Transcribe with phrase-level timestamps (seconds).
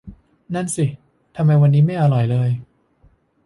[0.53, 0.85] นั่นสิ
[1.35, 2.49] ทำไมวันนี้ไม่อร่อยเลย